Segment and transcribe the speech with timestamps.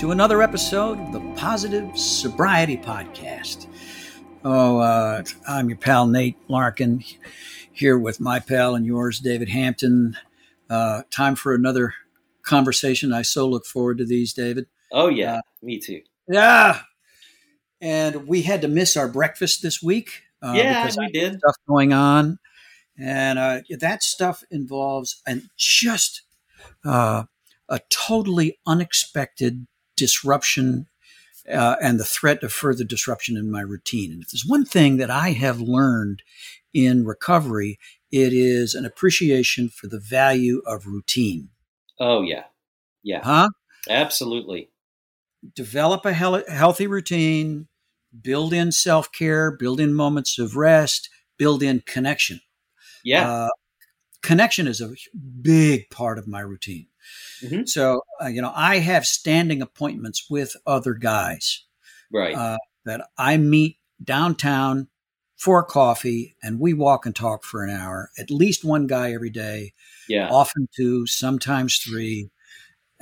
[0.00, 3.66] to another episode of the Positive Sobriety Podcast.
[4.42, 7.04] Oh, uh, I'm your pal Nate Larkin
[7.70, 10.16] here with my pal and yours, David Hampton.
[10.70, 11.92] Uh, time for another
[12.40, 13.12] conversation.
[13.12, 14.68] I so look forward to these, David.
[14.90, 16.00] Oh, yeah, uh, me too.
[16.26, 16.80] Yeah.
[17.82, 20.22] And we had to miss our breakfast this week.
[20.40, 21.40] Uh, yeah, we did.
[21.40, 22.38] Stuff going on.
[22.98, 26.22] And uh, that stuff involves and just
[26.86, 27.24] uh,
[27.68, 29.66] a totally unexpected
[30.00, 30.86] disruption
[31.52, 34.12] uh, and the threat of further disruption in my routine.
[34.12, 36.22] And if there's one thing that I have learned
[36.72, 37.78] in recovery,
[38.10, 41.50] it is an appreciation for the value of routine.
[41.98, 42.44] Oh, yeah.
[43.02, 43.22] Yeah.
[43.22, 43.50] Huh?
[43.88, 44.70] Absolutely.
[45.54, 47.68] Develop a he- healthy routine,
[48.20, 52.40] build in self care, build in moments of rest, build in connection.
[53.04, 53.30] Yeah.
[53.30, 53.48] Uh,
[54.22, 54.94] connection is a
[55.42, 56.86] big part of my routine.
[57.42, 57.64] Mm-hmm.
[57.66, 61.64] So, uh, you know, I have standing appointments with other guys.
[62.12, 62.34] Right.
[62.34, 64.88] Uh, that I meet downtown
[65.36, 69.30] for coffee and we walk and talk for an hour, at least one guy every
[69.30, 69.72] day.
[70.08, 70.28] Yeah.
[70.30, 72.30] Often two, sometimes three.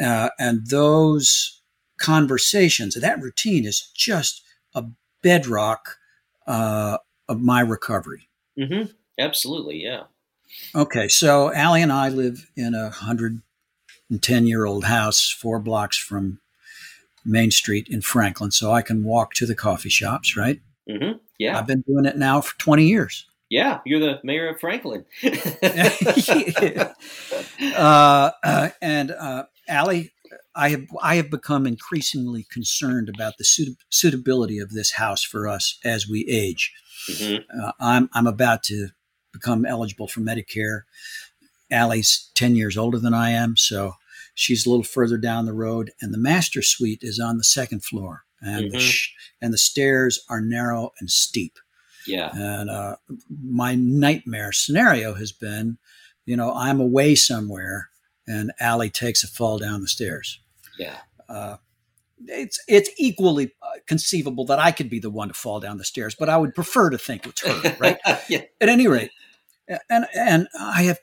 [0.01, 1.63] Uh, and those
[1.99, 4.43] conversations, that routine is just
[4.75, 4.85] a
[5.23, 5.97] bedrock
[6.47, 6.99] uh,
[7.29, 8.29] of my recovery.
[8.59, 8.93] Mm-hmm.
[9.19, 9.83] Absolutely.
[9.83, 10.05] Yeah.
[10.75, 11.09] Okay.
[11.09, 13.43] So Allie and I live in a hundred
[14.17, 16.41] 10 year old house four blocks from
[17.25, 20.61] Main Street in Franklin, so I can walk to the coffee shops, right?
[20.89, 21.19] Mm-hmm.
[21.39, 21.59] Yeah.
[21.59, 23.27] I've been doing it now for 20 years.
[23.51, 25.05] Yeah, you're the mayor of Franklin.
[27.77, 30.13] uh, uh, and uh, Allie,
[30.55, 35.49] I have I have become increasingly concerned about the suit- suitability of this house for
[35.49, 36.73] us as we age.
[37.11, 37.63] Mm-hmm.
[37.63, 38.89] Uh, I'm I'm about to
[39.33, 40.83] become eligible for Medicare.
[41.71, 43.95] Allie's 10 years older than I am, so
[44.35, 45.91] she's a little further down the road.
[46.01, 48.73] And the master suite is on the second floor, and, mm-hmm.
[48.73, 51.59] the, sh- and the stairs are narrow and steep.
[52.07, 52.31] Yeah.
[52.33, 52.97] And uh,
[53.43, 55.79] my nightmare scenario has been,
[56.25, 57.91] you know, I'm away somewhere
[58.29, 60.41] and Allie takes a fall down the stairs.
[60.79, 60.97] Yeah.
[61.29, 61.57] Uh,
[62.27, 65.85] it's it's equally uh, conceivable that I could be the one to fall down the
[65.85, 67.99] stairs, but I would prefer to think it's her, right?
[68.29, 68.43] yeah.
[68.61, 69.11] At any rate,
[69.89, 70.99] and and I have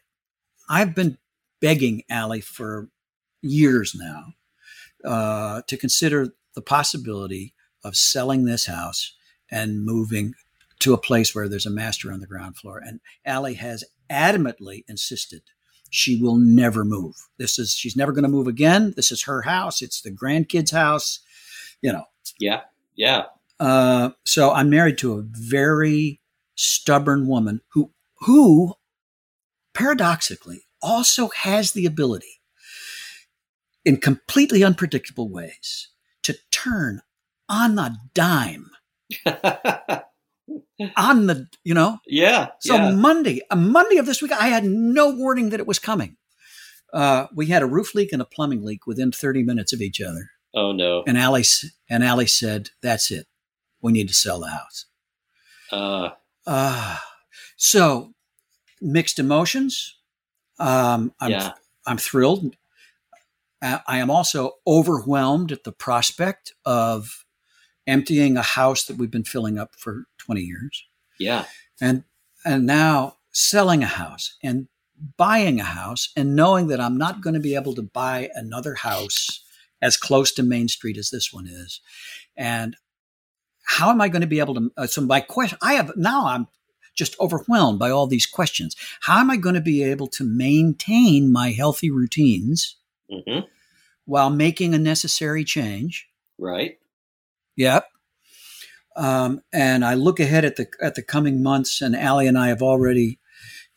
[0.70, 1.18] I've been
[1.62, 2.90] begging Allie for
[3.42, 4.34] years now
[5.04, 7.54] uh, to consider the possibility
[7.84, 9.16] of selling this house
[9.52, 10.34] and moving
[10.80, 12.82] to a place where there's a master on the ground floor.
[12.84, 15.42] And Allie has adamantly insisted
[15.90, 17.16] she will never move.
[17.38, 18.94] This is she's never going to move again.
[18.96, 19.82] This is her house.
[19.82, 21.20] It's the grandkids' house.
[21.82, 22.04] You know.
[22.40, 22.62] Yeah.
[22.96, 23.26] Yeah.
[23.60, 26.20] Uh, so I'm married to a very
[26.56, 28.74] stubborn woman who who
[29.76, 32.42] paradoxically also has the ability
[33.84, 35.90] in completely unpredictable ways
[36.24, 37.02] to turn
[37.48, 38.72] on the dime.
[40.98, 42.00] On the you know?
[42.06, 42.92] Yeah so yeah.
[42.92, 46.18] monday a monday of this week i had no warning that it was coming.
[46.94, 50.00] Uh, we had a roof leak and a plumbing leak within 30 minutes of each
[50.00, 50.32] other.
[50.54, 51.04] Oh no.
[51.06, 51.44] And Allie
[51.90, 53.28] and Allie said that's it.
[53.82, 54.86] We need to sell the house.
[55.72, 56.10] Uh,
[56.48, 56.98] uh
[57.58, 58.15] so
[58.86, 59.98] mixed emotions.
[60.60, 61.52] Um, I'm, yeah.
[61.86, 62.56] I'm thrilled.
[63.62, 67.26] I am also overwhelmed at the prospect of
[67.88, 70.86] emptying a house that we've been filling up for 20 years.
[71.20, 71.46] Yeah.
[71.82, 72.04] And
[72.46, 74.68] and now selling a house and
[75.18, 78.76] buying a house and knowing that I'm not going to be able to buy another
[78.76, 79.44] house
[79.82, 81.82] as close to Main Street as this one is.
[82.38, 82.76] And
[83.66, 84.72] how am I going to be able to?
[84.78, 86.48] Uh, so my question, I have now I'm
[86.96, 88.76] just overwhelmed by all these questions.
[89.02, 92.78] How am I going to be able to maintain my healthy routines
[93.12, 93.46] mm-hmm.
[94.06, 96.08] while making a necessary change?
[96.38, 96.80] Right.
[97.56, 97.88] Yep.
[98.96, 102.48] Um, and I look ahead at the at the coming months, and Allie and I
[102.48, 103.20] have already,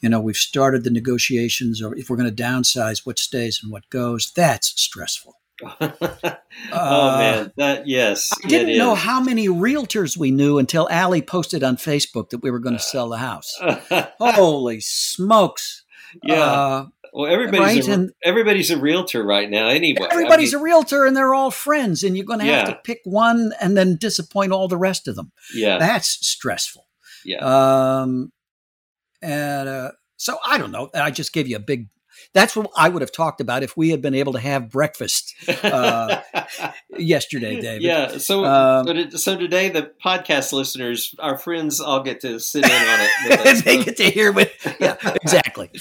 [0.01, 3.73] you know, we've started the negotiations, or if we're going to downsize, what stays and
[3.73, 4.33] what goes.
[4.35, 5.38] That's stressful.
[5.81, 8.31] oh man, that yes.
[8.45, 12.51] I didn't know how many realtors we knew until Allie posted on Facebook that we
[12.51, 13.55] were going to sell the house.
[14.21, 15.85] Holy smokes!
[16.23, 16.43] Yeah.
[16.43, 17.99] Uh, well, everybody's right?
[17.99, 19.69] a, everybody's a realtor right now.
[19.69, 22.69] Anyway, everybody's I mean, a realtor, and they're all friends, and you're going to have
[22.69, 22.75] yeah.
[22.75, 25.33] to pick one and then disappoint all the rest of them.
[25.55, 26.87] Yeah, that's stressful.
[27.25, 27.39] Yeah.
[27.39, 28.33] Um,
[29.23, 30.91] and uh, so I don't know.
[30.95, 31.89] I just gave you a big
[32.35, 35.35] that's what I would have talked about if we had been able to have breakfast
[35.63, 36.21] uh,
[36.97, 37.83] yesterday, David.
[37.83, 38.19] Yeah.
[38.19, 42.99] So, um, so today, the podcast listeners, our friends, all get to sit in on
[43.01, 43.65] it.
[43.65, 44.53] they get to hear what.
[44.81, 45.71] Yeah, exactly.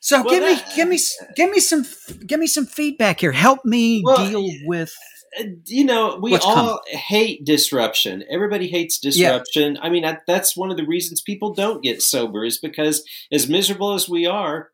[0.00, 0.98] So well, give that, me, give me,
[1.34, 1.86] give me some,
[2.26, 3.32] give me some feedback here.
[3.32, 4.94] Help me well, deal with
[5.38, 6.78] uh, you know, we What's all coming?
[6.88, 8.22] hate disruption.
[8.30, 9.76] Everybody hates disruption.
[9.76, 9.80] Yeah.
[9.80, 13.02] I mean, I, that's one of the reasons people don't get sober is because
[13.32, 14.70] as miserable as we are,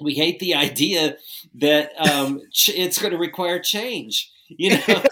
[0.00, 1.16] we hate the idea
[1.54, 4.30] that um, ch- it's going to require change.
[4.58, 4.82] You know,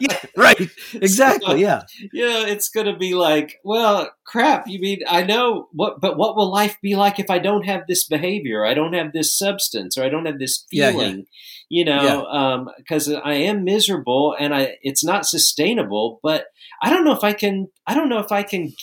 [0.00, 0.58] yeah, right?
[0.94, 1.46] Exactly.
[1.46, 1.82] So, yeah.
[2.12, 4.68] You know, it's going to be like, well, crap.
[4.68, 7.86] You mean I know what, but what will life be like if I don't have
[7.88, 8.66] this behavior?
[8.66, 10.96] I don't have this substance, or I don't have this feeling.
[10.96, 11.22] Yeah, yeah.
[11.70, 13.16] You know, because yeah.
[13.16, 16.20] um, I am miserable and I it's not sustainable.
[16.22, 16.44] But
[16.82, 17.68] I don't know if I can.
[17.86, 18.74] I don't know if I can.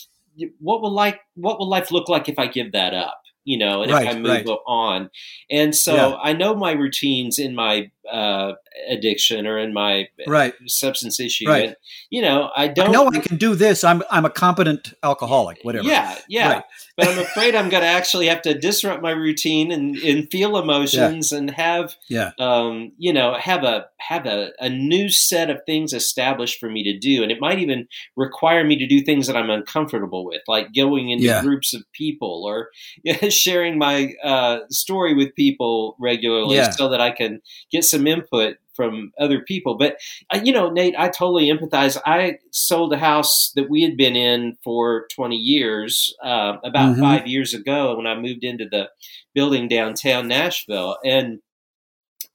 [0.59, 1.19] What will like?
[1.35, 3.21] What will life look like if I give that up?
[3.43, 4.57] You know, and right, if I move right.
[4.67, 5.09] on.
[5.49, 6.15] And so yeah.
[6.21, 8.53] I know my routines in my uh,
[8.87, 10.53] addiction or in my right.
[10.67, 11.47] substance issue.
[11.47, 11.67] Right.
[11.67, 11.75] And,
[12.09, 13.83] you know, I don't I know I can do this.
[13.83, 15.87] I'm I'm a competent alcoholic, whatever.
[15.87, 16.53] Yeah, yeah.
[16.53, 16.63] Right.
[16.97, 20.57] but I'm afraid I'm going to actually have to disrupt my routine and, and feel
[20.57, 21.37] emotions yeah.
[21.37, 22.31] and have yeah.
[22.39, 26.83] um, you know, have a have a, a new set of things established for me
[26.83, 27.21] to do.
[27.21, 31.09] And it might even require me to do things that I'm uncomfortable with, like going
[31.09, 31.41] into yeah.
[31.41, 32.69] groups of people or
[33.29, 36.71] sharing my uh, story with people regularly yeah.
[36.71, 39.75] so that I can get some input from other people.
[39.75, 39.97] But
[40.33, 41.97] uh, you know, Nate, I totally empathize.
[42.05, 47.01] I sold a house that we had been in for 20 years uh, about mm-hmm.
[47.01, 48.89] five years ago when I moved into the
[49.33, 51.39] building downtown Nashville, and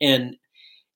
[0.03, 0.37] and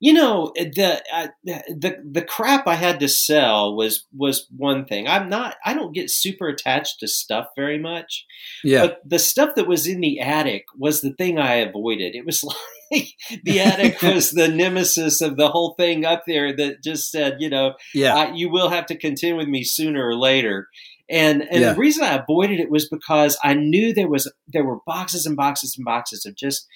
[0.01, 5.09] you know the uh, the the crap I had to sell was was one thing.
[5.09, 8.25] I'm not I don't get super attached to stuff very much.
[8.63, 8.87] Yeah.
[8.87, 12.15] But the stuff that was in the attic was the thing I avoided.
[12.15, 12.45] It was
[12.93, 13.09] like
[13.45, 17.51] the attic was the nemesis of the whole thing up there that just said, you
[17.51, 20.69] know, yeah, you will have to contend with me sooner or later.
[21.11, 21.73] And and yeah.
[21.73, 25.37] the reason I avoided it was because I knew there was there were boxes and
[25.37, 26.69] boxes and boxes of just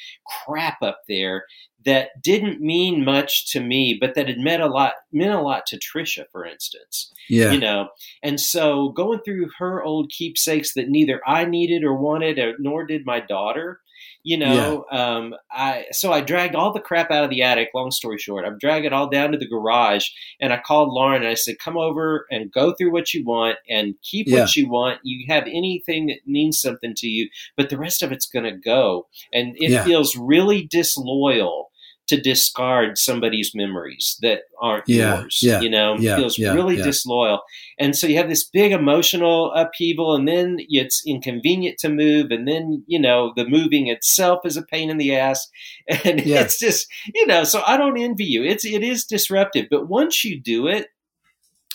[0.44, 1.44] crap up there
[1.84, 5.66] that didn't mean much to me, but that had meant a lot meant a lot
[5.66, 7.12] to Trisha, for instance.
[7.28, 7.52] Yeah.
[7.52, 7.88] You know,
[8.22, 12.84] and so going through her old keepsakes that neither I needed or wanted, or, nor
[12.84, 13.80] did my daughter,
[14.24, 15.16] you know yeah.
[15.16, 18.44] um, i so i dragged all the crap out of the attic long story short
[18.44, 20.08] i dragged it all down to the garage
[20.40, 23.56] and i called lauren and i said come over and go through what you want
[23.68, 24.40] and keep yeah.
[24.40, 28.12] what you want you have anything that means something to you but the rest of
[28.12, 29.84] it's going to go and it yeah.
[29.84, 31.70] feels really disloyal
[32.08, 35.40] to discard somebody's memories that aren't yeah, yours.
[35.42, 37.42] Yeah, you know, yeah, feels yeah, really disloyal.
[37.78, 42.46] And so you have this big emotional upheaval, and then it's inconvenient to move, and
[42.46, 45.48] then you know the moving itself is a pain in the ass,
[45.88, 47.44] and it's just you know.
[47.44, 48.42] So I don't envy you.
[48.42, 50.88] It's it is disruptive, but once you do it,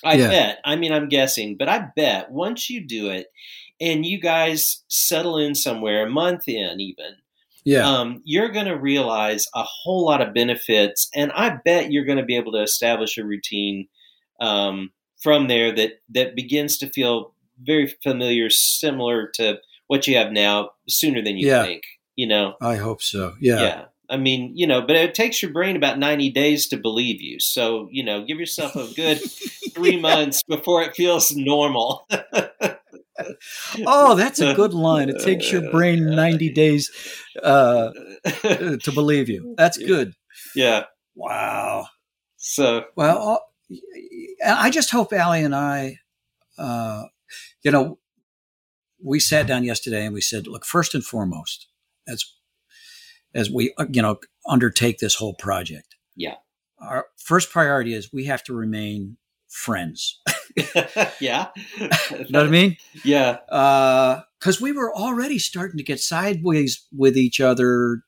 [0.03, 0.60] I bet.
[0.65, 3.27] I mean, I'm guessing, but I bet once you do it,
[3.79, 7.15] and you guys settle in somewhere, a month in even
[7.67, 7.86] yeah.
[7.86, 12.17] Um, you're going to realize a whole lot of benefits, and I bet you're going
[12.17, 13.89] to be able to establish a routine
[14.39, 19.57] um, from there that that begins to feel very familiar, similar to
[19.88, 21.63] what you have now, sooner than you yeah.
[21.63, 21.83] think.
[22.15, 23.36] You know, I hope so.
[23.41, 23.62] Yeah.
[23.62, 23.86] Yeah.
[24.09, 27.41] I mean, you know, but it takes your brain about 90 days to believe you.
[27.41, 29.17] So, you know, give yourself a good
[29.74, 32.07] three months before it feels normal.
[33.86, 35.10] oh, that's a good line.
[35.10, 36.91] It takes your brain 90 days
[37.43, 37.91] uh,
[38.24, 39.55] to believe you.
[39.57, 40.13] That's good.
[40.55, 40.86] Yeah.
[41.15, 41.88] Wow.
[42.38, 43.43] So, well,
[44.46, 45.98] I just hope Allie and I,
[46.57, 47.03] uh,
[47.63, 48.00] you know,
[49.03, 51.67] we sat down yesterday and we said, look, first and foremost,
[52.07, 52.25] as
[53.34, 55.96] as we, uh, you know, undertake this whole project.
[56.15, 56.36] Yeah.
[56.79, 59.17] Our first priority is we have to remain
[59.48, 60.19] friends.
[61.19, 61.47] yeah.
[61.79, 62.77] you know what I mean?
[63.03, 63.37] Yeah.
[63.45, 68.03] Because uh, we were already starting to get sideways with each other,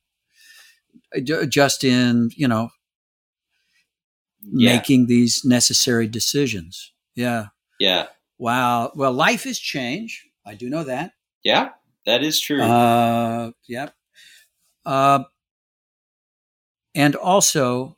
[1.24, 2.70] just in, you know,
[4.52, 4.76] yeah.
[4.76, 6.92] making these necessary decisions.
[7.16, 7.48] Yeah.
[7.80, 8.08] Yeah.
[8.38, 8.92] Wow.
[8.96, 10.28] Well, life is change.
[10.46, 11.14] I do know that.
[11.44, 11.70] Yeah,
[12.06, 12.62] that is true.
[12.62, 13.90] Uh, yeah.
[14.86, 15.24] Uh,
[16.96, 17.98] and also,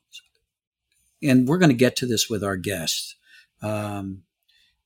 [1.23, 3.15] and we're going to get to this with our guests.
[3.61, 4.23] Um,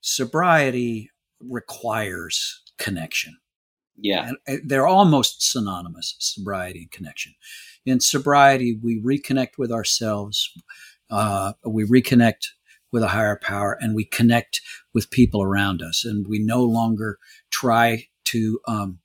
[0.06, 1.10] sobriety
[1.40, 3.38] requires connection.
[3.98, 4.32] Yeah.
[4.46, 7.34] And they're almost synonymous, sobriety and connection.
[7.86, 10.52] In sobriety, we reconnect with ourselves,
[11.10, 12.50] uh, we reconnect
[12.92, 14.62] with a higher power, and we connect
[14.94, 16.06] with people around us.
[16.06, 17.18] And we no longer
[17.50, 19.00] try to, um,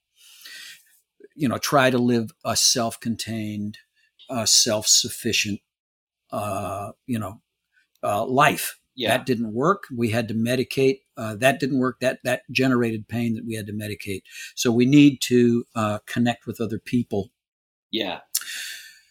[1.34, 3.78] you know, try to live a self contained,
[4.28, 5.60] uh, self sufficient,
[6.30, 7.40] uh, you know,
[8.02, 8.79] uh, life.
[9.00, 9.16] Yeah.
[9.16, 9.84] That didn't work.
[9.96, 11.00] We had to medicate.
[11.16, 12.00] Uh, that didn't work.
[12.00, 14.24] That that generated pain that we had to medicate.
[14.54, 17.30] So we need to uh, connect with other people.
[17.90, 18.18] Yeah,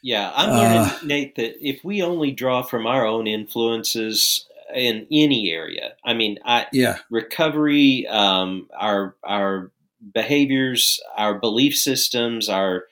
[0.04, 0.32] yeah.
[0.36, 5.50] I'm learning, uh, Nate, that if we only draw from our own influences in any
[5.50, 9.72] area, I mean, I yeah, recovery, um, our our
[10.14, 12.84] behaviors, our belief systems, our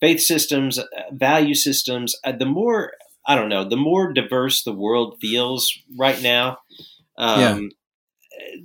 [0.00, 2.14] faith systems, uh, value systems.
[2.22, 2.92] Uh, the more
[3.26, 6.58] I don't know, the more diverse the world feels right now,
[7.16, 7.58] um, yeah.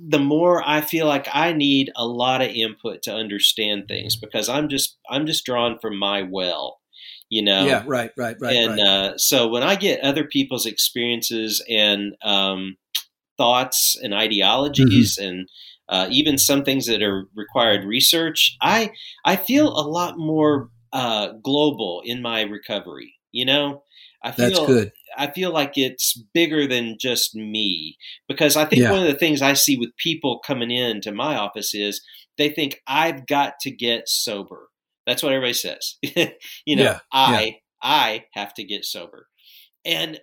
[0.08, 4.48] the more I feel like I need a lot of input to understand things because
[4.48, 6.80] I'm just I'm just drawn from my well,
[7.28, 7.66] you know.
[7.66, 8.56] Yeah, right, right, right.
[8.56, 8.80] And right.
[8.80, 12.76] Uh, so when I get other people's experiences and um,
[13.36, 15.28] thoughts and ideologies mm-hmm.
[15.28, 15.48] and
[15.88, 18.90] uh, even some things that are required research, I
[19.24, 23.14] I feel a lot more uh, global in my recovery.
[23.30, 23.82] You know,
[24.22, 24.92] I feel That's good.
[25.16, 27.96] I feel like it's bigger than just me
[28.28, 28.90] because I think yeah.
[28.90, 32.02] one of the things I see with people coming into my office is
[32.36, 34.68] they think I've got to get sober.
[35.06, 35.96] That's what everybody says.
[36.66, 36.98] you know, yeah.
[37.12, 37.50] I yeah.
[37.82, 39.28] I have to get sober.
[39.84, 40.20] And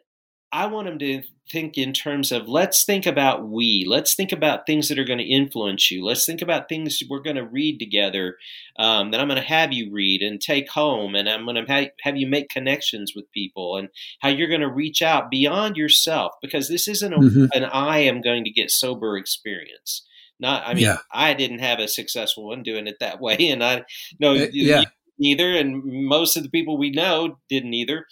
[0.56, 1.22] I want them to
[1.52, 3.86] think in terms of let's think about we.
[3.86, 6.06] Let's think about things that are going to influence you.
[6.06, 8.38] Let's think about things we're going to read together
[8.80, 11.14] um, that I'm going to have you read and take home.
[11.14, 13.90] And I'm going to ha- have you make connections with people and
[14.22, 17.46] how you're going to reach out beyond yourself because this isn't a, mm-hmm.
[17.54, 20.08] an I am going to get sober experience.
[20.40, 21.00] Not, I mean, yeah.
[21.12, 23.36] I didn't have a successful one doing it that way.
[23.50, 23.84] And I
[24.22, 24.84] know uh, yeah
[25.18, 28.06] neither, and most of the people we know didn't either.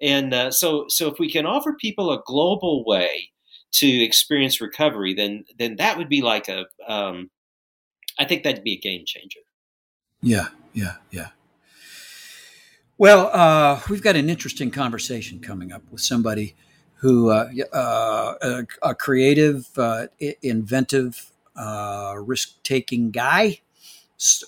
[0.00, 3.30] And uh, so, so if we can offer people a global way
[3.72, 7.30] to experience recovery, then then that would be like a, um,
[8.18, 9.40] I think that'd be a game changer.
[10.22, 11.28] Yeah, yeah, yeah.
[12.98, 16.54] Well, uh, we've got an interesting conversation coming up with somebody
[16.94, 20.06] who uh, uh, a, a, creative, uh,
[20.42, 23.60] inventive, uh, risk-taking guy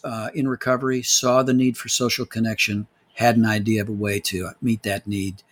[0.05, 4.21] uh, in recovery, saw the need for social connection, had an idea of a way
[4.21, 5.43] to meet that need.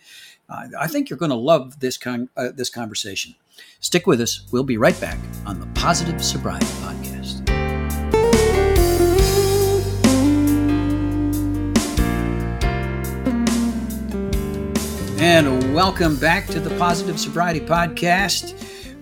[0.49, 3.35] Uh, I think you're going to love this con- uh, this conversation.
[3.79, 4.47] Stick with us.
[4.51, 7.47] We'll be right back on the Positive Sobriety Podcast.
[15.19, 18.53] And welcome back to the Positive Sobriety Podcast.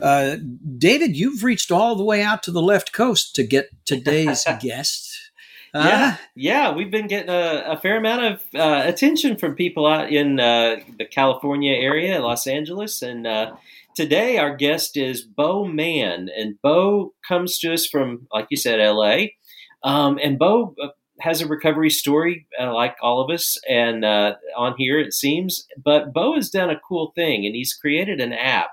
[0.02, 0.38] Uh,
[0.86, 5.32] David, you've reached all the way out to the left coast to get today's guest.
[5.74, 9.88] Uh, yeah, yeah, we've been getting a, a fair amount of uh, attention from people
[9.88, 13.56] out in uh, the California area, Los Angeles, and uh,
[13.96, 18.80] today our guest is Beau Mann, and Beau comes to us from, like you said,
[18.80, 19.36] L.A.
[19.84, 20.90] Um, and Beau uh,
[21.20, 25.66] has a recovery story, uh, like all of us, and on here it seems.
[25.84, 28.70] But Beau has done a cool thing, and he's created an app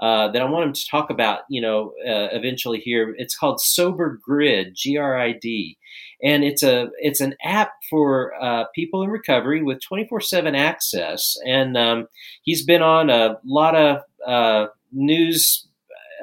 [0.00, 3.14] uh, that I want him to talk about, you know, uh, eventually here.
[3.18, 5.76] It's called Sober Grid, G R I D,
[6.22, 10.54] and it's a it's an app for uh, people in recovery with twenty four seven
[10.54, 11.36] access.
[11.46, 12.08] And um,
[12.42, 15.68] he's been on a lot of uh, news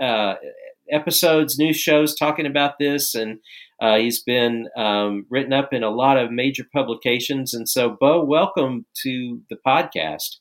[0.01, 0.35] uh,
[0.91, 3.39] episodes, news shows talking about this, and
[3.79, 7.53] he's been um, written up in a lot of major publications.
[7.53, 10.37] And so, Beau, welcome to the podcast.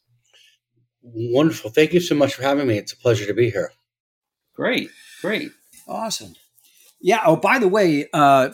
[1.15, 1.71] Wonderful.
[1.71, 2.79] Thank you so much for having me.
[2.79, 3.73] It's a pleasure to be here.
[4.55, 4.91] Great.
[5.21, 5.53] Great.
[5.87, 6.35] Awesome.
[7.01, 7.21] Yeah.
[7.25, 8.51] Oh, by the way, uh,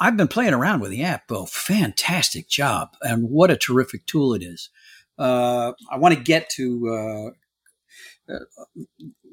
[0.00, 1.46] I've been playing around with the app, Beau.
[1.46, 2.90] Fantastic job.
[3.02, 4.70] And what a terrific tool it is.
[5.18, 7.34] Uh, I want to get to
[8.28, 8.38] uh, uh,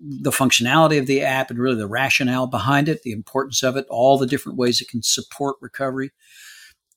[0.02, 3.88] the functionality of the app and really the rationale behind it, the importance of it,
[3.90, 6.12] all the different ways it can support recovery.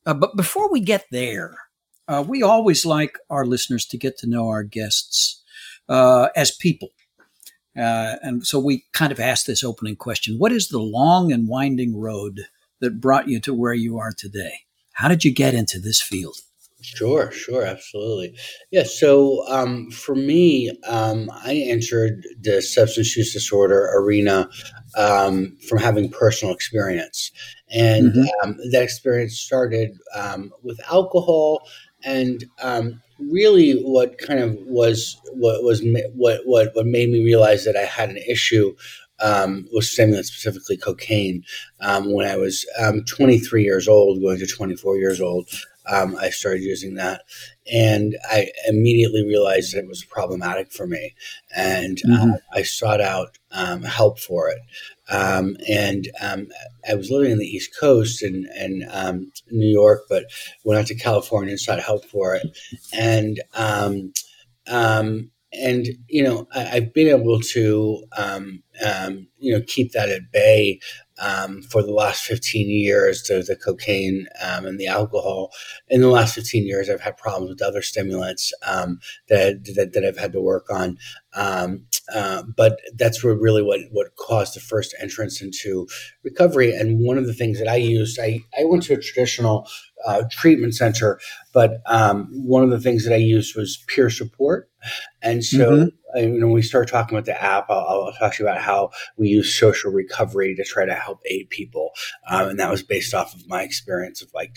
[0.04, 1.56] Uh, but before we get there,
[2.08, 5.41] uh, we always like our listeners to get to know our guests
[5.92, 6.88] uh, as people.
[7.76, 11.48] Uh, and so we kind of asked this opening question What is the long and
[11.48, 12.46] winding road
[12.80, 14.60] that brought you to where you are today?
[14.94, 16.36] How did you get into this field?
[16.82, 18.36] Sure, sure, absolutely.
[18.72, 18.82] Yeah.
[18.82, 24.50] So um, for me, um, I entered the substance use disorder arena
[24.98, 27.30] um, from having personal experience,
[27.70, 28.24] and mm-hmm.
[28.42, 31.60] Um, that experience started um, with alcohol,
[32.04, 35.82] and um, really, what kind of was what was
[36.14, 38.74] what what what made me realize that I had an issue
[39.20, 41.44] um, was stimulant, specifically cocaine.
[41.80, 45.48] Um, when I was um, 23 years old, going to 24 years old,
[45.90, 47.22] um, I started using that,
[47.70, 51.14] and I immediately realized that it was problematic for me,
[51.54, 52.32] and mm-hmm.
[52.32, 54.60] uh, I sought out um, help for it.
[55.10, 56.48] Um, and um,
[56.88, 60.24] I was living in the East Coast and in um, New York, but
[60.64, 62.46] went out to California and sought help for it,
[62.92, 64.12] and um,
[65.52, 70.32] and you know I, have been able to um, um, you know keep that at
[70.32, 70.80] bay
[71.22, 75.50] um, for the last 15 years the, the cocaine um, and the alcohol.
[75.88, 80.04] In the last 15 years i've had problems with other stimulants um, that, that, that
[80.04, 80.98] i've had to work on.
[81.34, 85.86] Um, uh, but that's really what, what caused the first entrance into
[86.22, 86.74] recovery.
[86.74, 89.68] And one of the things that i used i, I went to a traditional
[90.06, 91.20] uh, treatment center
[91.52, 94.68] but um, one of the things that i used was peer support.
[95.22, 96.18] And so mm-hmm.
[96.18, 98.60] you know, when we start talking about the app, I'll, I'll, talk to you about
[98.60, 101.90] how we use social recovery to try to help aid people,
[102.28, 104.56] um, and that was based off of my experience of like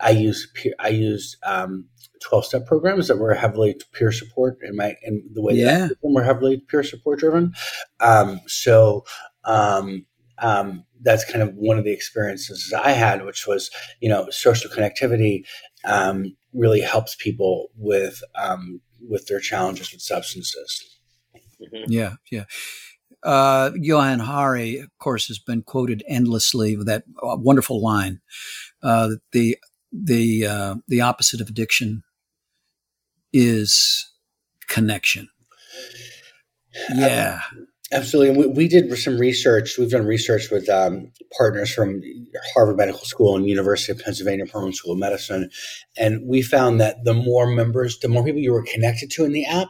[0.00, 1.86] I use I used um,
[2.20, 5.88] 12 step programs that were heavily peer support in my in the way yeah.
[5.88, 7.52] that were heavily peer support driven.
[8.00, 9.04] Um, so
[9.44, 10.06] um,
[10.38, 14.70] um, that's kind of one of the experiences I had, which was you know social
[14.70, 15.44] connectivity
[15.84, 20.98] um, really helps people with um, with their challenges with substances.
[21.60, 21.90] Mm-hmm.
[21.90, 22.44] Yeah, yeah.
[23.22, 28.20] Uh, Johann Hari, of course, has been quoted endlessly with that uh, wonderful line:
[28.82, 29.58] uh, "the
[29.92, 32.02] the uh, the opposite of addiction
[33.32, 34.10] is
[34.68, 35.28] connection."
[36.94, 37.40] Yeah,
[37.92, 38.36] absolutely.
[38.36, 39.76] We, we, did some research.
[39.78, 42.00] We've done research with um, partners from
[42.54, 45.50] Harvard Medical School and University of Pennsylvania Perelman School of Medicine,
[45.96, 49.32] and we found that the more members, the more people you were connected to in
[49.32, 49.68] the app,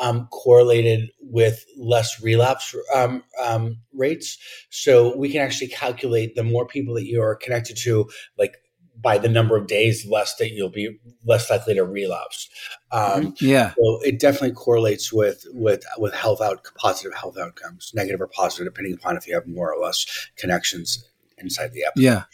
[0.00, 4.38] um, correlated with less relapse um, um, rates.
[4.70, 8.56] So we can actually calculate the more people that you are connected to, like
[9.00, 12.48] by the number of days less that you'll be less likely to relapse.
[12.92, 13.46] Um, mm-hmm.
[13.46, 13.72] yeah.
[13.76, 18.72] So it definitely correlates with with with health out positive health outcomes, negative or positive,
[18.72, 21.04] depending upon if you have more or less connections
[21.38, 21.92] inside the app.
[21.96, 22.24] Yeah.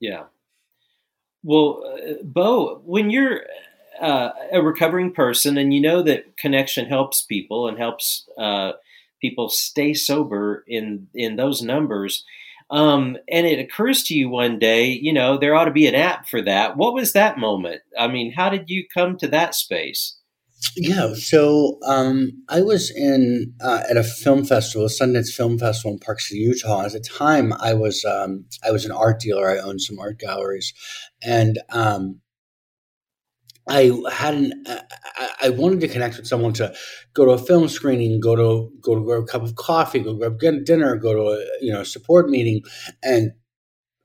[0.00, 0.24] Yeah.
[1.42, 3.42] Well, uh, Beau, when you're
[4.00, 8.72] uh, a recovering person and you know that connection helps people and helps uh,
[9.20, 12.24] people stay sober in in those numbers
[12.70, 15.94] um, and it occurs to you one day, you know, there ought to be an
[15.94, 16.76] app for that.
[16.76, 17.82] What was that moment?
[17.98, 20.16] I mean, how did you come to that space?
[20.76, 25.98] Yeah, so um, I was in uh, at a film festival, Sundance Film Festival in
[25.98, 26.84] Park City, Utah.
[26.84, 29.50] At the time, I was um, I was an art dealer.
[29.50, 30.74] I owned some art galleries,
[31.22, 32.20] and um,
[33.68, 34.66] I hadn't.
[34.68, 34.80] Uh,
[35.42, 36.74] I wanted to connect with someone to
[37.14, 40.14] go to a film screening, go to go to grab a cup of coffee, go
[40.14, 42.62] grab dinner, go to a you know support meeting,
[43.02, 43.32] and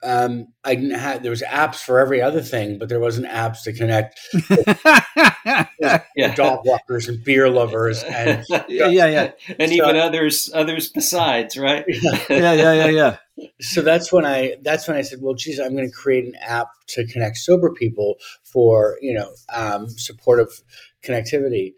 [0.06, 1.24] um, I didn't have.
[1.24, 4.20] There was apps for every other thing, but there wasn't apps to connect.
[6.16, 6.36] yeah.
[6.36, 11.58] dog walkers and beer lovers, and yeah, yeah, yeah, and so, even others, others besides,
[11.58, 11.84] right?
[12.30, 13.18] yeah, yeah, yeah, yeah
[13.60, 16.36] so that's when I that's when I said, well, geez, I'm going to create an
[16.42, 20.62] app to connect sober people for you know um, supportive
[21.04, 21.74] connectivity,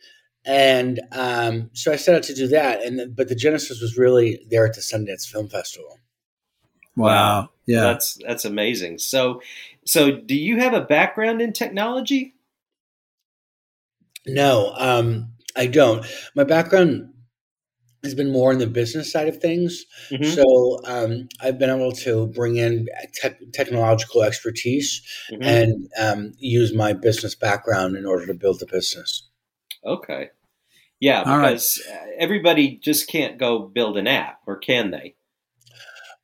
[0.46, 2.84] and um, so I set out to do that.
[2.84, 6.00] And but the genesis was really there at the Sundance Film Festival.
[6.98, 8.98] Wow, yeah, that's that's amazing.
[8.98, 9.42] So,
[9.86, 12.36] so do you have a background in technology?
[14.26, 16.06] No, um, I don't.
[16.36, 17.14] My background
[18.04, 19.86] has been more in the business side of things.
[20.10, 20.24] Mm-hmm.
[20.24, 22.88] So um, I've been able to bring in
[23.22, 25.44] te- technological expertise mm-hmm.
[25.44, 29.28] and um, use my business background in order to build the business.
[29.86, 30.30] Okay.
[31.00, 32.14] Yeah, because right.
[32.18, 35.16] everybody just can't go build an app, or can they?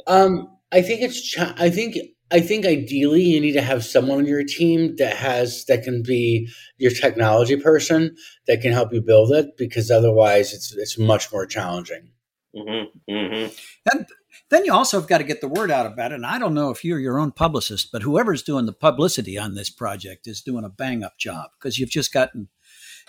[0.08, 1.38] Um, I think it's.
[1.40, 1.96] I think
[2.32, 6.02] I think ideally you need to have someone on your team that has that can
[6.02, 8.16] be your technology person
[8.48, 12.10] that can help you build it because otherwise it's it's much more challenging.
[12.56, 13.14] Mm-hmm.
[13.14, 13.54] Mm-hmm.
[13.92, 14.08] And
[14.50, 16.16] then you also have got to get the word out about it.
[16.16, 19.54] And I don't know if you're your own publicist, but whoever's doing the publicity on
[19.54, 22.50] this project is doing a bang up job because you've just gotten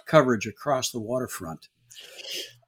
[0.07, 1.69] coverage across the waterfront.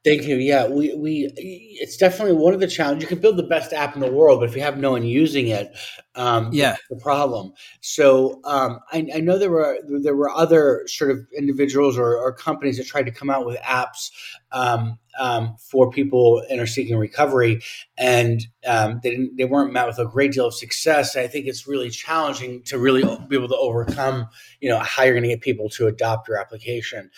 [0.06, 0.36] Thank you.
[0.36, 3.02] Yeah, we we it's definitely one of the challenges.
[3.02, 5.04] You can build the best app in the world, but if you have no one
[5.04, 5.76] using it,
[6.14, 7.52] um, yeah, the problem.
[7.80, 12.32] So um, I, I, know there were there were other sort of individuals or, or
[12.32, 14.12] companies that tried to come out with apps
[14.52, 17.62] um, um, for people in are seeking recovery,
[17.96, 21.16] and um, they didn't, they weren't met with a great deal of success.
[21.16, 24.28] I think it's really challenging to really be able to overcome,
[24.60, 27.10] you know, how you're going to get people to adopt your application.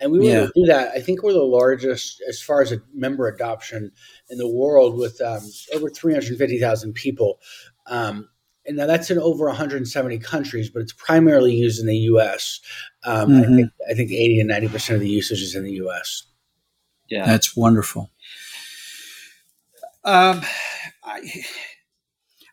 [0.00, 0.36] And we were yeah.
[0.38, 0.92] able to do that.
[0.94, 3.92] I think we're the largest as far as a member adoption
[4.28, 5.42] in the world with um,
[5.74, 7.38] over 350,000 people.
[7.86, 8.28] Um,
[8.66, 12.60] and now that's in over 170 countries, but it's primarily used in the U.S.
[13.04, 13.42] Um, mm-hmm.
[13.42, 16.24] I, think, I think 80 and 90 percent of the usage is in the U.S.
[17.08, 18.10] Yeah, that's wonderful.
[20.04, 20.42] Um,
[21.02, 21.44] I,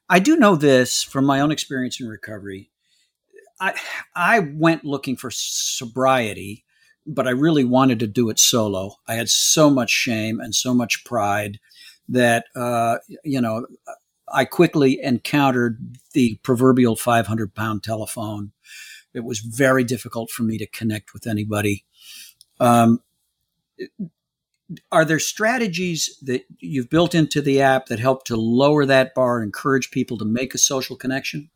[0.10, 2.70] I do know this from my own experience in recovery.
[3.60, 3.76] I
[4.16, 6.66] I went looking for sobriety
[7.06, 8.96] but I really wanted to do it solo.
[9.08, 11.60] I had so much shame and so much pride
[12.10, 13.66] that, uh, you know,
[14.32, 18.52] I quickly encountered the proverbial 500 pound telephone.
[19.14, 21.86] It was very difficult for me to connect with anybody.
[22.60, 23.00] Um,
[24.92, 29.38] are there strategies that you've built into the app that help to lower that bar,
[29.38, 31.50] and encourage people to make a social connection?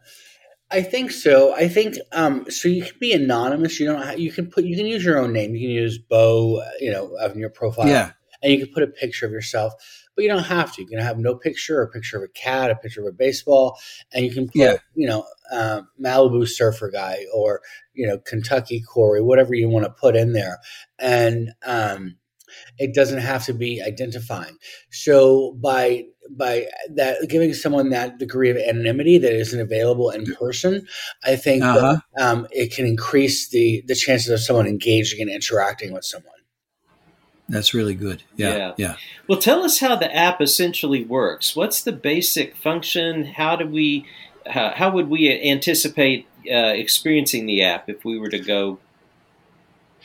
[0.71, 1.55] I think so.
[1.55, 2.67] I think um, so.
[2.67, 3.79] You can be anonymous.
[3.79, 4.01] You don't.
[4.01, 4.65] Have, you can put.
[4.65, 5.55] You can use your own name.
[5.55, 6.63] You can use Beau.
[6.79, 7.87] You know, of your profile.
[7.87, 8.11] Yeah.
[8.41, 9.73] And you can put a picture of yourself,
[10.15, 10.81] but you don't have to.
[10.81, 13.79] You can have no picture, a picture of a cat, a picture of a baseball,
[14.13, 14.75] and you can put, yeah.
[14.93, 17.61] you know, um, Malibu surfer guy or
[17.93, 20.59] you know Kentucky Corey, whatever you want to put in there,
[20.99, 22.17] and um,
[22.77, 24.57] it doesn't have to be identifying.
[24.91, 30.87] So by by that giving someone that degree of anonymity that isn't available in person,
[31.23, 31.97] I think uh-huh.
[32.15, 36.31] that, um, it can increase the the chances of someone engaging and interacting with someone.
[37.47, 38.23] That's really good.
[38.35, 38.73] Yeah, yeah.
[38.77, 38.95] Yeah.
[39.27, 41.55] Well, tell us how the app essentially works.
[41.55, 43.25] What's the basic function?
[43.25, 44.05] How do we
[44.47, 48.79] how, how would we anticipate uh, experiencing the app if we were to go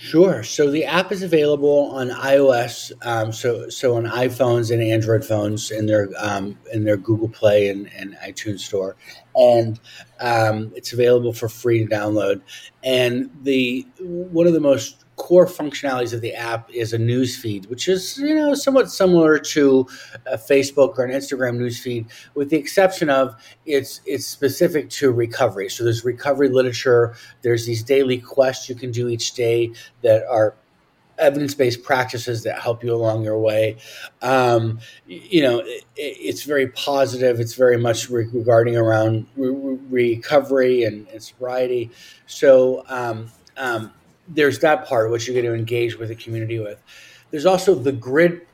[0.02, 0.42] Sure.
[0.42, 5.70] So the app is available on iOS, um, so so on iPhones and Android phones
[5.70, 8.96] in their um, in their Google Play and, and iTunes Store,
[9.34, 9.78] and
[10.18, 12.40] um, it's available for free to download.
[12.82, 17.66] And the one of the most core functionalities of the app is a news feed,
[17.66, 19.86] which is you know somewhat similar to
[20.26, 23.34] a Facebook or an Instagram news feed, with the exception of
[23.66, 25.68] it's it's specific to recovery.
[25.68, 27.14] So there's recovery literature.
[27.42, 30.54] There's these daily quests you can do each day that are
[31.18, 33.76] evidence-based practices that help you along your way.
[34.22, 37.40] Um, you know, it, it's very positive.
[37.40, 41.90] It's very much re- regarding around re- recovery and, and, sobriety.
[42.26, 43.92] So um, um,
[44.30, 46.82] there's that part which you're going to engage with the community with.
[47.30, 48.46] There's also the grid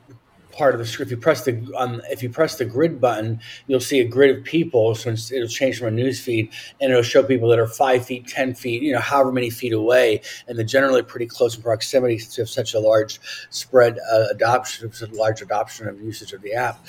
[0.51, 1.11] part of the script.
[1.11, 4.35] If you press the um, if you press the grid button, you'll see a grid
[4.35, 4.95] of people.
[4.95, 8.27] So it'll change from a news feed, and it'll show people that are five feet,
[8.27, 12.17] ten feet, you know, however many feet away, and they're generally pretty close in proximity
[12.17, 16.33] since to have such a large spread uh, adoption, such a large adoption of usage
[16.33, 16.85] of the app.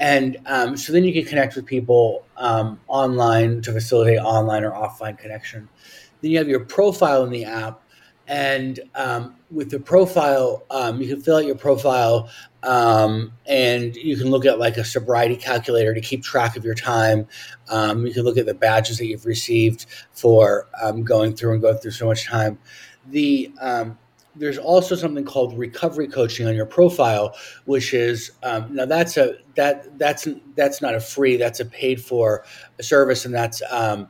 [0.00, 4.72] And um, so then you can connect with people um, online to facilitate online or
[4.72, 5.68] offline connection.
[6.20, 7.80] Then you have your profile in the app,
[8.26, 12.30] and um, with the profile, um, you can fill out your profile
[12.62, 16.74] um, and you can look at like a sobriety calculator to keep track of your
[16.74, 17.26] time.
[17.68, 21.62] Um, you can look at the badges that you've received for um, going through and
[21.62, 22.58] going through so much time.
[23.10, 23.98] The um,
[24.36, 29.36] there's also something called recovery coaching on your profile, which is um, now that's a
[29.56, 32.44] that that's that's not a free that's a paid for
[32.80, 34.08] service, and that's um,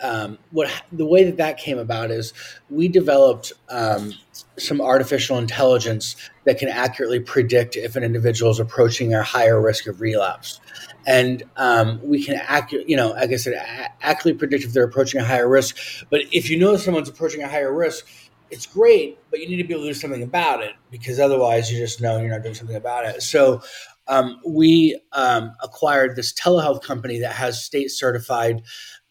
[0.00, 2.32] um, what the way that that came about is
[2.70, 4.12] we developed um,
[4.58, 9.86] some artificial intelligence that can accurately predict if an individual is approaching a higher risk
[9.86, 10.60] of relapse,
[11.06, 13.54] and um, we can accurately, you know, like I said,
[14.02, 15.76] accurately predict if they're approaching a higher risk.
[16.10, 18.06] But if you know someone's approaching a higher risk,
[18.50, 21.70] it's great, but you need to be able to do something about it because otherwise
[21.70, 23.22] you just know you're not doing something about it.
[23.22, 23.62] So
[24.08, 28.62] um, we um, acquired this telehealth company that has state certified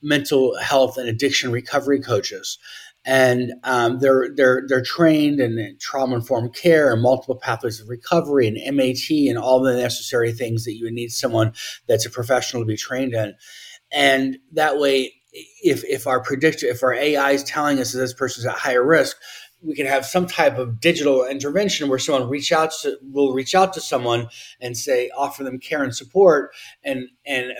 [0.06, 2.60] mental health and addiction recovery coaches.
[3.08, 8.48] And um, they're they're they're trained in trauma informed care and multiple pathways of recovery
[8.48, 11.54] and MAT and all the necessary things that you would need someone
[11.88, 13.36] that's a professional to be trained in.
[13.92, 15.14] And that way,
[15.62, 18.84] if if our predictor, if our AI is telling us that this person's at higher
[18.84, 19.18] risk,
[19.66, 23.56] we can have some type of digital intervention where someone reach out to will reach
[23.56, 24.28] out to someone
[24.62, 26.52] and say offer them care and support
[26.84, 27.52] and and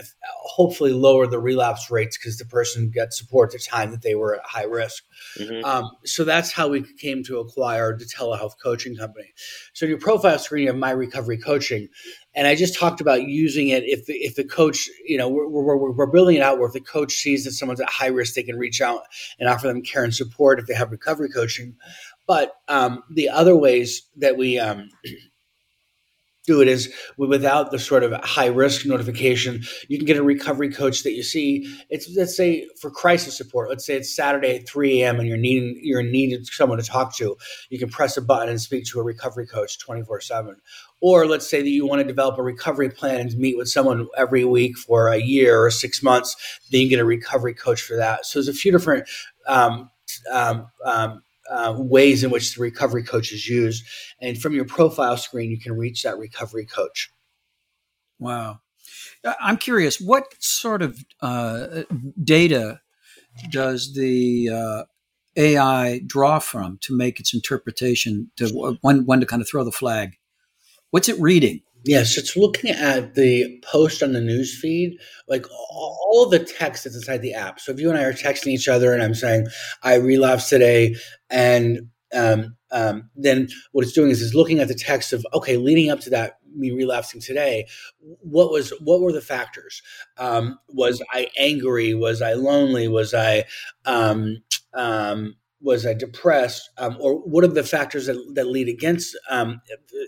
[0.44, 4.16] hopefully lower the relapse rates because the person gets support at the time that they
[4.16, 5.04] were at high risk.
[5.40, 5.66] Mm-hmm.
[5.66, 9.34] Um, so that's how we came to acquire the telehealth coaching company.
[9.74, 11.90] So your profile screen of my recovery coaching,
[12.36, 15.48] and I just talked about using it if the, if the coach, you know, we're,
[15.48, 18.36] we're, we're building it out where if the coach sees that someone's at high risk,
[18.36, 19.04] they can reach out
[19.40, 21.76] and offer them care and support if they have recovery coaching.
[22.28, 24.90] But um, the other ways that we um,
[26.46, 29.64] do it is without the sort of high risk notification.
[29.88, 31.68] You can get a recovery coach that you see.
[31.90, 33.70] It's let's say for crisis support.
[33.70, 35.20] Let's say it's Saturday at 3 a.m.
[35.20, 37.38] and you're needing you're needed someone to talk to.
[37.70, 40.56] You can press a button and speak to a recovery coach 24 seven.
[41.02, 44.08] Or let's say that you want to develop a recovery plan and meet with someone
[44.18, 46.36] every week for a year or six months.
[46.72, 48.26] Then you get a recovery coach for that.
[48.26, 49.08] So there's a few different
[49.48, 49.92] um,
[50.32, 53.84] um, um, uh, ways in which the recovery coach is used.
[54.22, 57.10] And from your profile screen, you can reach that recovery coach.
[58.20, 58.62] Wow.
[59.24, 61.84] Uh, I'm curious, what sort of uh,
[62.24, 62.82] data
[63.52, 64.84] does the uh,
[65.36, 69.72] AI draw from to make its interpretation to when, when to kind of throw the
[69.72, 70.18] flag?
[70.92, 71.62] What's it reading?
[71.86, 76.96] Yes, it's looking at the post on the news feed, like all the text that's
[76.96, 77.60] inside the app.
[77.60, 79.46] So if you and I are texting each other and I'm saying,
[79.84, 80.96] I relapsed today,
[81.30, 85.58] and um, um, then what it's doing is it's looking at the text of, okay,
[85.58, 87.68] leading up to that, me relapsing today,
[88.00, 89.84] what was what were the factors?
[90.18, 91.94] Um, was I angry?
[91.94, 92.88] Was I lonely?
[92.88, 93.44] Was I
[93.86, 94.38] um,
[94.74, 99.18] um, was I depressed, um, or what are the factors that, that lead against?
[99.30, 99.62] Um,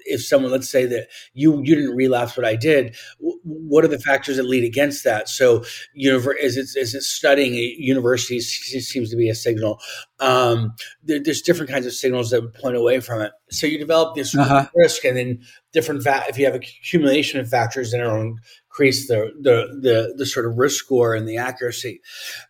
[0.05, 3.99] if someone, let's say that you you didn't relapse, what I did, what are the
[3.99, 5.27] factors that lead against that?
[5.27, 5.65] So,
[5.99, 8.47] univer- is it is it studying at universities
[8.87, 9.79] seems to be a signal.
[10.19, 13.31] Um, there, there's different kinds of signals that would point away from it.
[13.51, 14.67] So you develop this uh-huh.
[14.75, 15.41] risk, and then
[15.73, 18.33] different fa- if you have accumulation of factors that are
[18.77, 22.01] increase the, the the the, sort of risk score and the accuracy.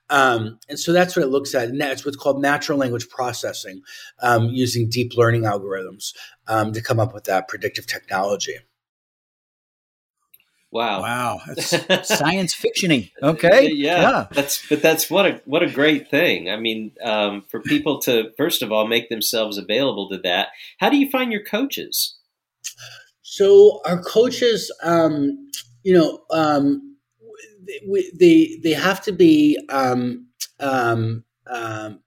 [0.09, 1.69] Um, and so that's what it looks at.
[1.69, 3.81] And that's what's called natural language processing,
[4.21, 6.13] um, using deep learning algorithms
[6.47, 8.55] um, to come up with that predictive technology.
[10.69, 11.01] Wow!
[11.01, 13.11] Wow, that's science fictiony.
[13.23, 16.49] Okay, yeah, yeah, that's but that's what a what a great thing.
[16.49, 20.49] I mean, um, for people to first of all make themselves available to that.
[20.79, 22.17] How do you find your coaches?
[23.21, 25.49] So our coaches, um,
[25.83, 26.97] you know, um,
[27.87, 30.27] we, they they have to be um,
[30.59, 31.99] um, um,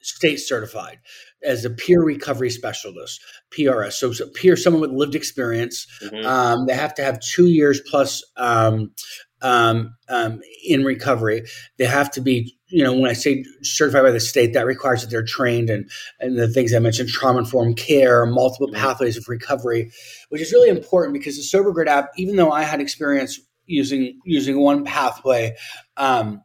[0.00, 0.98] state certified
[1.42, 3.20] as a peer recovery specialist,
[3.50, 3.92] PRS.
[3.92, 5.86] So, so peer, someone with lived experience.
[6.02, 6.26] Mm-hmm.
[6.26, 8.92] Um, they have to have two years plus um,
[9.40, 11.42] um, um, in recovery.
[11.78, 15.02] They have to be, you know, when I say certified by the state, that requires
[15.02, 15.88] that they're trained and
[16.20, 18.76] and the things I mentioned, trauma informed care, multiple mm-hmm.
[18.76, 19.92] pathways of recovery,
[20.30, 24.18] which is really important because the Sober Grid app, even though I had experience using
[24.24, 25.56] using one pathway.
[25.96, 26.42] Um,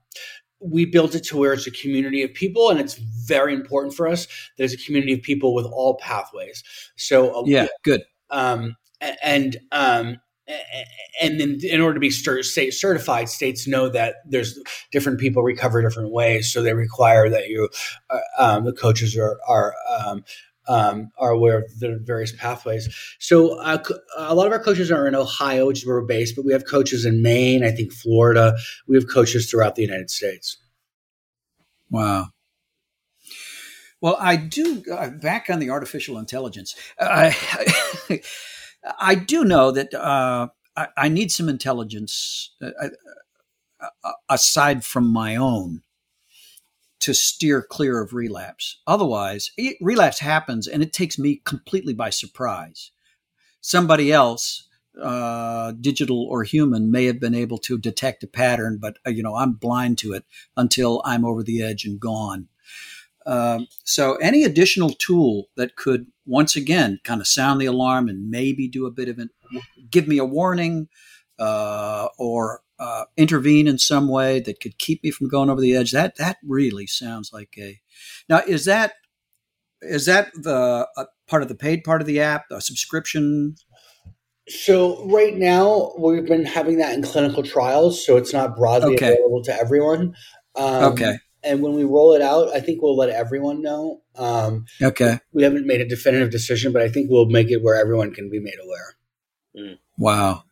[0.63, 4.07] we built it to where it's a community of people, and it's very important for
[4.07, 4.27] us.
[4.57, 6.63] There's a community of people with all pathways.
[6.95, 8.03] So uh, yeah, good.
[8.29, 8.75] Um,
[9.21, 10.17] and um,
[11.21, 14.59] and then in order to be state certified, states know that there's
[14.91, 17.69] different people recover different ways, so they require that you,
[18.09, 20.23] uh, um, the coaches are are um,
[20.67, 22.93] um, are aware of the various pathways.
[23.19, 23.83] So uh,
[24.17, 26.53] a lot of our coaches are in Ohio, which is where we're based, but we
[26.53, 28.55] have coaches in Maine, I think Florida.
[28.87, 30.57] We have coaches throughout the United States.
[31.89, 32.29] Wow.
[34.01, 36.75] Well, I do uh, back on the artificial intelligence.
[36.99, 37.35] I,
[38.99, 45.07] I do know that uh, I, I, need some intelligence uh, uh, uh, aside from
[45.07, 45.83] my own
[47.03, 48.77] to steer clear of relapse.
[48.87, 52.91] Otherwise, it, relapse happens and it takes me completely by surprise.
[53.59, 54.69] Somebody else,
[55.01, 59.21] uh, digital or human, may have been able to detect a pattern, but uh, you
[59.21, 60.23] know I'm blind to it
[60.55, 62.47] until I'm over the edge and gone.
[63.25, 68.31] Um, so, any additional tool that could once again kind of sound the alarm and
[68.31, 69.29] maybe do a bit of an,
[69.89, 70.87] give me a warning
[71.37, 75.75] uh, or uh, intervene in some way that could keep me from going over the
[75.75, 75.91] edge.
[75.91, 77.81] That that really sounds like a.
[78.29, 78.93] Now, is that
[79.81, 83.55] is that the uh, part of the paid part of the app, a subscription?
[84.47, 89.13] So right now we've been having that in clinical trials, so it's not broadly okay.
[89.13, 90.15] available to everyone.
[90.55, 91.17] Um, okay.
[91.43, 94.01] And when we roll it out, I think we'll let everyone know.
[94.15, 95.19] Um, okay.
[95.33, 98.29] We haven't made a definitive decision, but I think we'll make it where everyone can
[98.29, 98.97] be made aware.
[99.57, 99.77] Mm.
[99.97, 100.43] Wow.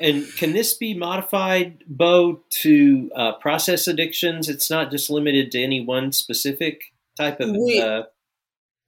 [0.00, 4.48] And can this be modified, Beau, to uh, process addictions?
[4.48, 6.80] It's not just limited to any one specific
[7.16, 7.50] type of.
[7.50, 8.04] We, uh,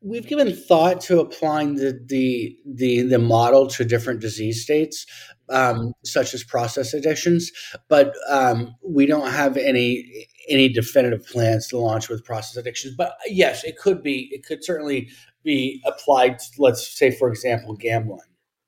[0.00, 5.06] we've given thought to applying the the the, the model to different disease states,
[5.50, 7.52] um, such as process addictions,
[7.88, 12.94] but um, we don't have any any definitive plans to launch with process addictions.
[12.96, 14.28] But yes, it could be.
[14.32, 15.10] It could certainly
[15.44, 16.38] be applied.
[16.38, 18.20] To, let's say, for example, gambling.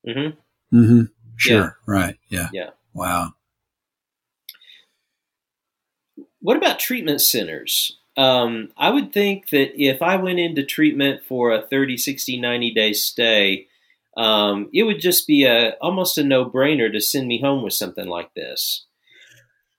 [0.07, 0.77] Mm-hmm.
[0.77, 1.03] Mm-hmm.
[1.37, 1.57] Sure.
[1.57, 1.71] Yeah.
[1.87, 2.17] Right.
[2.29, 2.49] Yeah.
[2.53, 2.71] Yeah.
[2.93, 3.33] Wow.
[6.41, 7.99] What about treatment centers?
[8.17, 12.75] Um, I would think that if I went into treatment for a 30, 60, 90
[12.75, 13.67] day stay,
[14.17, 17.73] um, it would just be a almost a no brainer to send me home with
[17.73, 18.87] something like this.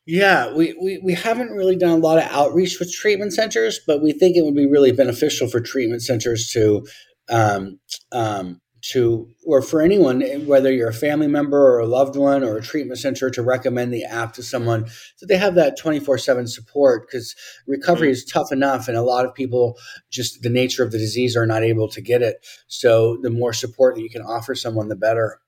[0.06, 4.04] Yeah, we, we, we haven't really done a lot of outreach with treatment centers, but
[4.04, 6.86] we think it would be really beneficial for treatment centers to
[7.30, 7.80] um,
[8.12, 12.58] um, to, or for anyone, whether you're a family member or a loved one or
[12.58, 16.48] a treatment center, to recommend the app to someone so they have that 24 7
[16.48, 18.13] support because recovery mm-hmm.
[18.13, 18.88] is tough enough.
[18.88, 19.78] And a lot of people,
[20.12, 22.45] just the nature of the disease, are not able to get it.
[22.67, 25.39] So the more support that you can offer someone, the better.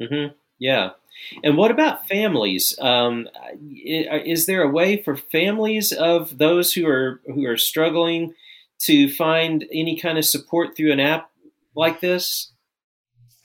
[0.00, 0.34] Mm-hmm.
[0.58, 0.90] Yeah.
[1.42, 2.78] And what about families?
[2.80, 3.28] Um,
[3.84, 8.34] is there a way for families of those who are who are struggling
[8.82, 11.30] to find any kind of support through an app
[11.74, 12.52] like this?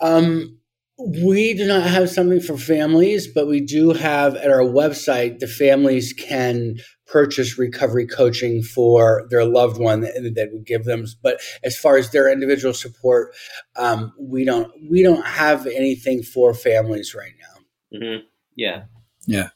[0.02, 0.60] Um,
[1.00, 5.48] we do not have something for families, but we do have at our website, the
[5.48, 6.76] families can
[7.08, 11.06] purchase recovery coaching for their loved one that, that would give them.
[11.24, 13.34] But as far as their individual support,
[13.78, 17.98] um, we don't we don't have anything for families right now.
[17.98, 18.26] Mm-hmm.
[18.56, 18.84] Yeah,
[19.26, 19.50] yeah,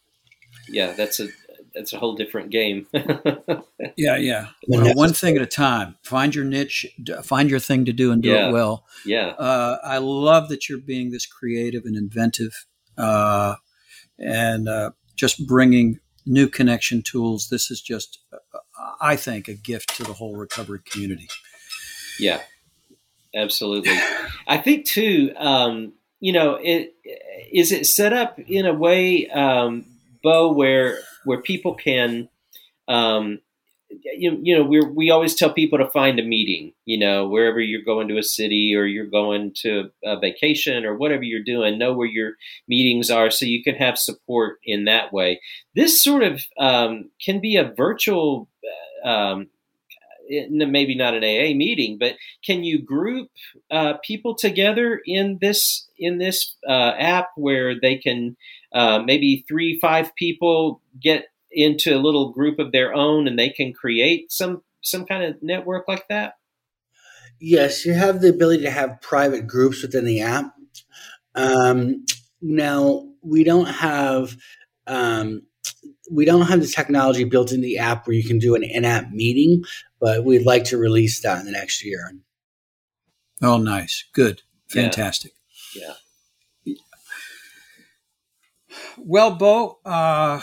[0.70, 0.94] yeah.
[0.94, 1.28] That's a
[1.74, 2.88] it's a whole different game.
[3.98, 4.48] yeah, yeah.
[4.68, 5.96] Well, one thing at a time.
[6.04, 6.86] Find your niche,
[7.24, 8.50] find your thing to do, and do yeah.
[8.50, 8.86] it well.
[9.06, 9.30] Yeah.
[9.30, 12.66] Uh, I love that you're being this creative and inventive,
[12.98, 13.56] uh,
[14.20, 17.50] and uh, just bringing new connection tools.
[17.50, 18.38] This is just, uh,
[19.02, 21.28] I think, a gift to the whole recovery community.
[22.20, 22.42] Yeah,
[23.36, 23.98] absolutely.
[24.48, 25.34] I think too.
[25.38, 26.96] Um, you know, it
[27.52, 29.86] is it set up in a way, um,
[30.24, 32.30] Beau, where where people can
[32.88, 33.40] um,
[33.90, 37.60] you, you know we we always tell people to find a meeting you know wherever
[37.60, 41.78] you're going to a city or you're going to a vacation or whatever you're doing
[41.78, 42.34] know where your
[42.68, 45.40] meetings are so you can have support in that way.
[45.76, 48.50] This sort of um, can be a virtual
[49.06, 49.50] uh, um,
[50.50, 53.30] maybe not an AA meeting, but can you group
[53.70, 58.36] uh, people together in this in this uh, app where they can
[58.74, 63.50] uh, maybe three five people get into a little group of their own and they
[63.50, 66.34] can create some some kind of network like that?
[67.40, 70.54] Yes, you have the ability to have private groups within the app.
[71.36, 72.06] Um,
[72.42, 74.36] now we don't have
[74.88, 75.44] um,
[76.12, 79.12] we don't have the technology built in the app where you can do an in-app
[79.12, 79.64] meeting,
[80.00, 82.14] but we'd like to release that in the next year.
[83.42, 85.32] Oh, nice, good, fantastic.
[85.76, 85.88] Yeah.
[85.88, 85.94] yeah.
[88.98, 90.42] Well, Beau, uh,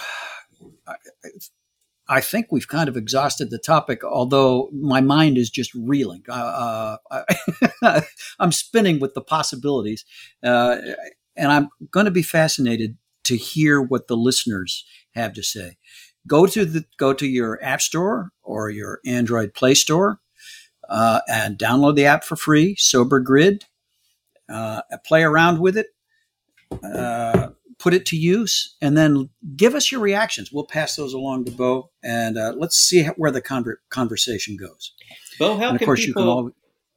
[2.08, 6.24] I think we've kind of exhausted the topic, although my mind is just reeling.
[6.28, 6.96] Uh,
[7.82, 8.02] I,
[8.40, 10.04] am spinning with the possibilities,
[10.42, 10.78] uh,
[11.36, 14.84] and I'm going to be fascinated to hear what the listeners
[15.14, 15.76] have to say.
[16.26, 20.20] Go to the go to your app store or your Android Play Store
[20.88, 22.74] uh, and download the app for free.
[22.76, 23.66] Sober Grid.
[24.48, 25.86] Uh, play around with it
[26.82, 30.52] uh, put it to use, and then give us your reactions.
[30.52, 34.92] We'll pass those along to Beau, and uh, let's see where the conver- conversation goes.
[35.38, 36.28] Beau, how can people?
[36.28, 36.50] All...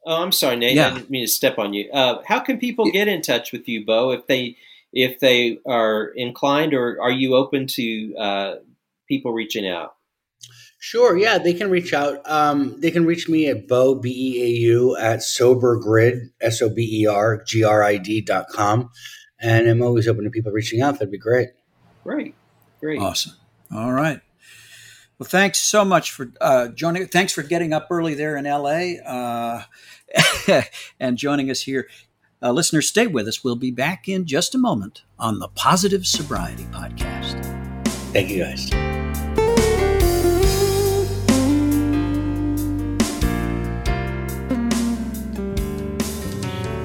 [0.06, 0.76] Oh, I'm sorry, Nate.
[0.76, 0.88] Yeah.
[0.88, 1.90] I didn't mean to step on you.
[1.90, 4.56] Uh, how can people get in touch with you, Beau, if they
[4.92, 8.54] if they are inclined, or are you open to uh,
[9.08, 9.94] people reaching out?
[10.78, 11.16] Sure.
[11.16, 12.20] Yeah, they can reach out.
[12.30, 16.68] Um, they can reach me at Beau B E A U at sobergrid s o
[16.68, 18.90] b e r g r i d dot com
[19.40, 20.94] and I'm always open to people reaching out.
[20.94, 21.50] That'd be great.
[22.02, 22.34] Great,
[22.80, 23.34] great, awesome.
[23.74, 24.20] All right.
[25.18, 27.06] Well, thanks so much for uh, joining.
[27.06, 29.62] Thanks for getting up early there in LA uh,
[31.00, 31.88] and joining us here.
[32.42, 33.42] Uh, listeners, stay with us.
[33.42, 37.42] We'll be back in just a moment on the Positive Sobriety Podcast.
[38.12, 38.70] Thank you, guys.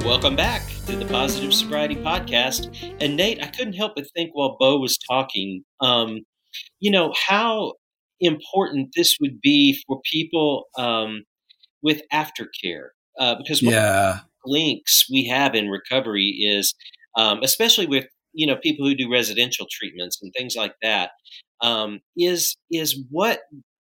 [0.06, 2.76] Welcome back to the Positive Sobriety Podcast.
[3.00, 6.22] And Nate, I couldn't help but think while Beau was talking, um,
[6.80, 7.74] you know, how
[8.20, 11.26] important this would be for people um,
[11.84, 12.88] with aftercare.
[13.20, 14.22] Uh, because one yeah.
[14.48, 16.74] links we have in recovery is,
[17.16, 21.12] um, especially with you know people who do residential treatments and things like that,
[21.62, 23.42] um, is is what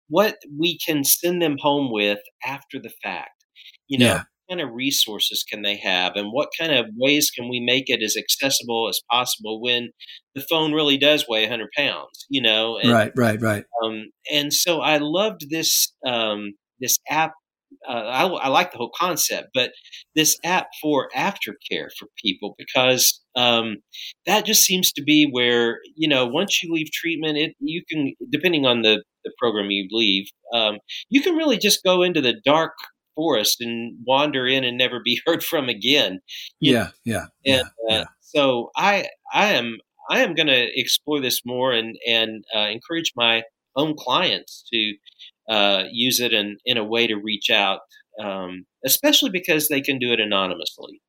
[0.07, 3.43] what we can send them home with after the fact.
[3.89, 4.23] You know, yeah
[4.53, 8.03] kind of resources can they have and what kind of ways can we make it
[8.03, 9.89] as accessible as possible when
[10.35, 13.65] the phone really does weigh 100 pounds you know and, right right right.
[13.83, 17.31] um, and so i loved this um, this app
[17.89, 19.71] uh, I, I, like the whole concept, but
[20.15, 23.77] this app for aftercare for people because um,
[24.25, 28.13] that just seems to be where you know once you leave treatment, it you can
[28.31, 30.77] depending on the the program you leave, um,
[31.09, 32.73] you can really just go into the dark
[33.15, 36.19] forest and wander in and never be heard from again.
[36.59, 39.77] Yeah, yeah, and, uh, yeah, uh, So I I am
[40.09, 43.43] I am going to explore this more and and uh, encourage my
[43.75, 44.93] own clients to
[45.49, 47.79] uh, use it in in a way to reach out,
[48.21, 51.01] um, especially because they can do it anonymously.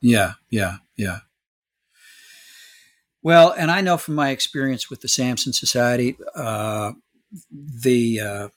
[0.00, 1.20] Yeah, yeah, yeah.
[3.22, 6.92] Well, and I know from my experience with the Samson Society, uh,
[7.50, 8.48] the uh,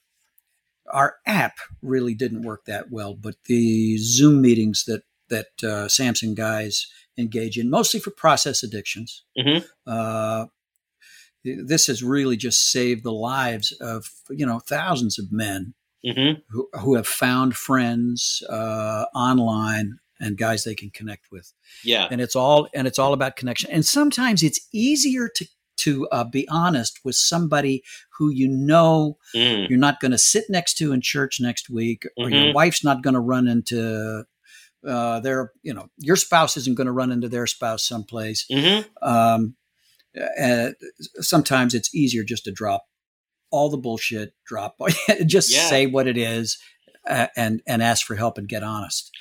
[0.92, 6.36] our app really didn't work that well, but the Zoom meetings that that uh, Samson
[6.36, 6.88] guys
[7.18, 9.66] engage in, mostly for process addictions, mm-hmm.
[9.88, 10.46] uh,
[11.44, 15.74] this has really just saved the lives of you know thousands of men
[16.06, 16.40] mm-hmm.
[16.50, 21.52] who, who have found friends uh, online and guys they can connect with.
[21.84, 23.72] Yeah, and it's all and it's all about connection.
[23.72, 25.46] And sometimes it's easier to
[25.82, 27.84] to uh, be honest with somebody
[28.18, 29.70] who you know mm.
[29.70, 32.36] you're not going to sit next to in church next week, or mm-hmm.
[32.36, 34.24] your wife's not going to run into
[34.88, 38.46] uh, their, you know, your spouse isn't going to run into their spouse someplace.
[38.52, 39.08] Mm-hmm.
[39.08, 39.56] Um,
[40.38, 40.76] and
[41.20, 42.86] sometimes it's easier just to drop
[43.52, 44.78] all the bullshit, drop,
[45.26, 45.68] just yeah.
[45.68, 46.58] say what it is,
[47.08, 49.12] uh, and and ask for help and get honest.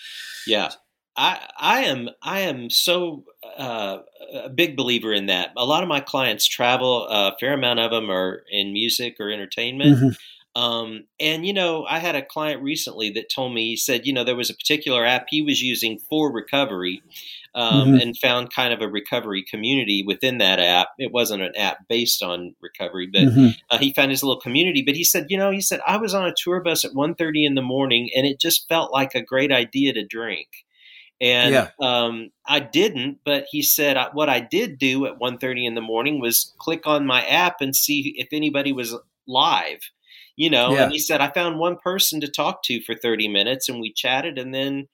[0.47, 0.71] Yeah.
[1.17, 3.25] I, I am I am so
[3.59, 3.99] uh,
[4.33, 5.51] a big believer in that.
[5.57, 7.07] A lot of my clients travel.
[7.09, 9.97] A fair amount of them are in music or entertainment.
[9.97, 10.09] Mm-hmm.
[10.57, 14.13] Um, and you know, I had a client recently that told me he said, you
[14.13, 17.03] know, there was a particular app he was using for recovery,
[17.55, 17.95] um, mm-hmm.
[18.01, 20.89] and found kind of a recovery community within that app.
[20.99, 23.49] It wasn't an app based on recovery, but mm-hmm.
[23.71, 24.83] uh, he found his little community.
[24.85, 27.47] But he said, you know, he said I was on a tour bus at 1.30
[27.47, 30.49] in the morning, and it just felt like a great idea to drink.
[31.21, 31.68] And yeah.
[31.81, 36.18] um, I didn't, but he said what I did do at 1.30 in the morning
[36.21, 38.97] was click on my app and see if anybody was
[39.27, 39.81] live,
[40.37, 40.73] you know.
[40.73, 40.85] Yeah.
[40.85, 43.93] And he said I found one person to talk to for 30 minutes, and we
[43.93, 44.89] chatted, and then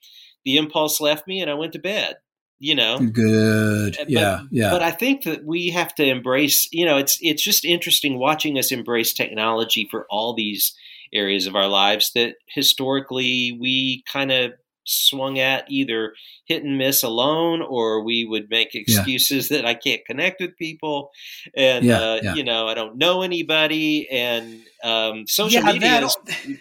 [0.44, 2.16] the impulse left me, and I went to bed.
[2.58, 4.70] You know, good, but, yeah, yeah.
[4.70, 6.66] But I think that we have to embrace.
[6.72, 10.74] You know, it's it's just interesting watching us embrace technology for all these
[11.12, 14.52] areas of our lives that historically we kind of
[14.86, 16.14] swung at either
[16.44, 19.58] hit and miss alone or we would make excuses yeah.
[19.58, 21.10] that I can't connect with people
[21.56, 22.34] and yeah, uh, yeah.
[22.34, 26.16] you know I don't know anybody and um, social media has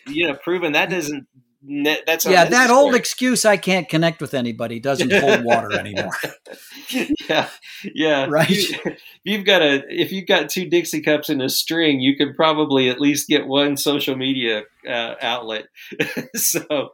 [0.07, 1.27] you know proven that doesn't
[2.05, 6.15] that's yeah that old excuse I can't connect with anybody doesn't hold water anymore.
[7.27, 7.49] yeah,
[7.83, 8.95] yeah, right.
[9.23, 12.35] You, have got a if you've got two Dixie cups in a string, you can
[12.35, 15.65] probably at least get one social media uh, outlet.
[16.35, 16.91] so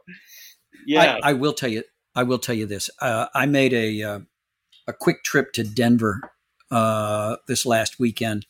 [0.86, 1.84] yeah, I, I, will tell you.
[2.14, 2.90] I will tell you this.
[3.00, 4.20] Uh, I made a uh,
[4.86, 6.20] a quick trip to Denver
[6.70, 8.46] uh, this last weekend.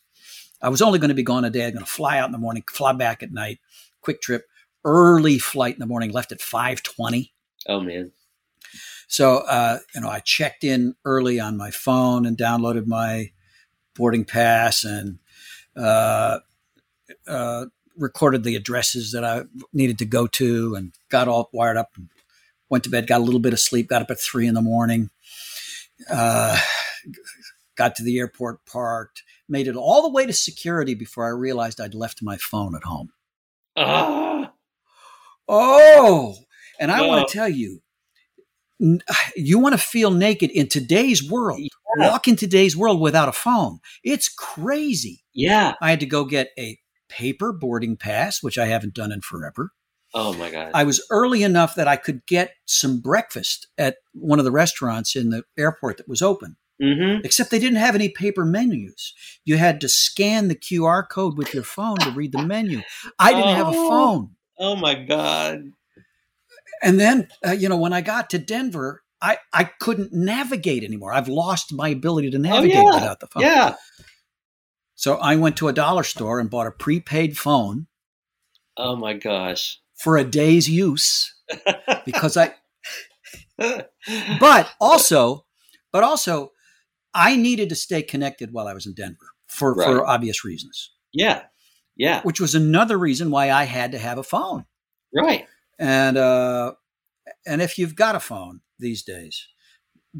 [0.61, 1.65] I was only going to be gone a day.
[1.65, 3.59] I'm going to fly out in the morning, fly back at night.
[4.01, 4.45] Quick trip,
[4.85, 6.11] early flight in the morning.
[6.11, 7.33] Left at five twenty.
[7.67, 8.11] Oh man.
[9.07, 13.31] So uh, you know, I checked in early on my phone and downloaded my
[13.95, 15.19] boarding pass and
[15.75, 16.39] uh,
[17.27, 17.65] uh,
[17.97, 22.09] recorded the addresses that I needed to go to and got all wired up and
[22.73, 24.61] went to bed, got a little bit of sleep, got up at three in the
[24.61, 25.11] morning,
[26.09, 26.59] uh,
[27.77, 31.79] got to the airport, parked, made it all the way to security before I realized
[31.79, 33.11] I'd left my phone at home.
[33.75, 34.47] Uh,
[35.47, 36.35] oh,
[36.79, 37.83] and I want to tell you,
[39.35, 41.59] you want to feel naked in today's world.
[41.59, 42.09] Yeah.
[42.09, 43.81] Walk in today's world without a phone.
[44.03, 45.23] It's crazy.
[45.31, 45.75] Yeah.
[45.79, 49.73] I had to go get a paper boarding pass, which I haven't done in forever.
[50.13, 50.71] Oh my God.
[50.73, 55.15] I was early enough that I could get some breakfast at one of the restaurants
[55.15, 56.55] in the airport that was open.
[56.81, 57.21] Mm-hmm.
[57.23, 59.13] Except they didn't have any paper menus.
[59.45, 62.81] You had to scan the QR code with your phone to read the menu.
[63.17, 63.89] I didn't oh, have a oh.
[63.89, 64.29] phone.
[64.59, 65.71] Oh my God.
[66.81, 71.13] And then, uh, you know, when I got to Denver, I, I couldn't navigate anymore.
[71.13, 72.95] I've lost my ability to oh, navigate oh, yeah.
[72.95, 73.43] without the phone.
[73.43, 73.75] Yeah.
[74.95, 77.87] So I went to a dollar store and bought a prepaid phone.
[78.77, 81.33] Oh my gosh for a day's use
[82.05, 82.53] because I,
[84.39, 85.45] but also,
[85.91, 86.51] but also,
[87.13, 89.85] I needed to stay connected while I was in Denver for, right.
[89.85, 90.91] for obvious reasons.
[91.13, 91.43] Yeah.
[91.95, 92.21] Yeah.
[92.23, 94.65] Which was another reason why I had to have a phone.
[95.15, 95.45] Right.
[95.77, 96.73] And, uh,
[97.45, 99.47] and if you've got a phone these days,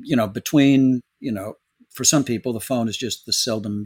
[0.01, 1.55] you know, between, you know,
[1.89, 3.85] for some people, the phone is just the seldom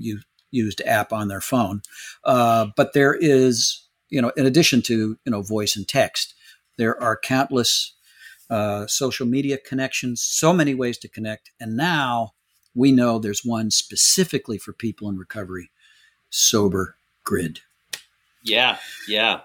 [0.52, 1.82] used app on their phone.
[2.24, 6.34] Uh, but there is, you know, in addition to, you know, voice and text,
[6.78, 7.94] there are countless
[8.50, 11.52] uh, social media connections, so many ways to connect.
[11.60, 12.34] And now
[12.74, 15.72] we know there's one specifically for people in recovery
[16.30, 17.62] Sober Grid.
[18.44, 18.78] Yeah,
[19.08, 19.42] yeah.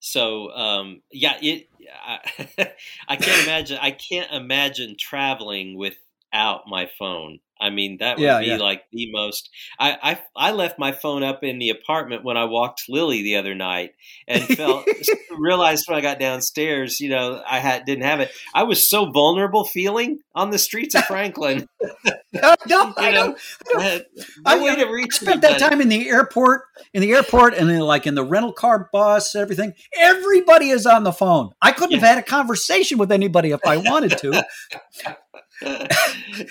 [0.00, 1.68] So um, yeah, it.
[2.04, 2.18] I,
[3.08, 3.78] I can't imagine.
[3.80, 7.40] I can't imagine traveling without my phone.
[7.62, 8.56] I mean, that would yeah, be yeah.
[8.56, 9.48] like the most.
[9.78, 13.36] I, I, I left my phone up in the apartment when I walked Lily the
[13.36, 13.94] other night,
[14.26, 14.84] and felt
[15.38, 18.32] realized when I got downstairs, you know, I had didn't have it.
[18.52, 21.68] I was so vulnerable feeling on the streets of Franklin.
[22.32, 23.36] no, no I know.
[23.70, 24.04] don't.
[24.44, 25.18] I, way to reach.
[25.20, 28.24] I spent that time in the airport, in the airport, and then like in the
[28.24, 29.72] rental car bus, everything.
[29.96, 31.50] Everybody is on the phone.
[31.62, 31.98] I couldn't yeah.
[31.98, 34.44] have had a conversation with anybody if I wanted to.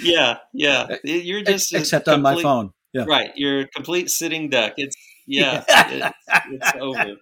[0.01, 0.95] Yeah, yeah.
[1.03, 2.73] You're just except complete, on my phone.
[2.93, 3.05] Yeah.
[3.07, 3.31] Right.
[3.35, 4.73] You're a complete sitting duck.
[4.77, 4.95] It's
[5.27, 5.63] yeah.
[5.67, 6.15] it's,
[6.51, 7.15] it's over.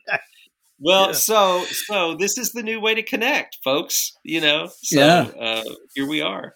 [0.80, 1.12] Well, yeah.
[1.12, 4.18] so so this is the new way to connect, folks.
[4.24, 5.28] You know, so yeah.
[5.40, 5.64] uh,
[5.94, 6.56] here we are.